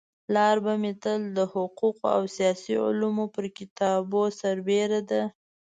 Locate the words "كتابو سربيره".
3.57-4.99